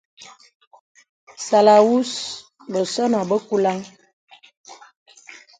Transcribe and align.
Sàlàwūs 1.45 2.11
bəsɔ̄nɔ̄ 2.71 3.23
bə 3.29 3.35
kùlāŋ. 3.47 3.79